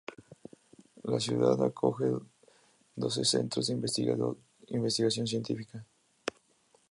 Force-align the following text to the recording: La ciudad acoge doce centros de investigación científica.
La 1.03 1.19
ciudad 1.19 1.61
acoge 1.63 2.05
doce 2.95 3.23
centros 3.23 3.67
de 3.67 3.75
investigación 4.73 5.27
científica. 5.27 5.85